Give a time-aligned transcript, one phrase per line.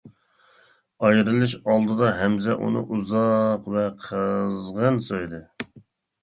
[1.07, 5.45] ئايرىلىش ئالدىدا ھەمزە ئۇنى ئۇزاق ۋە قىزغىن سۆيدى.